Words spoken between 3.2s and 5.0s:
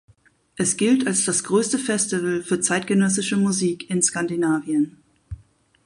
Musik in Skandinavien.